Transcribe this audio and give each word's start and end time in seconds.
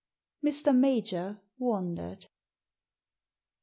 Mr. 0.43 0.75
Major 0.75 1.39
wondered. 1.59 2.25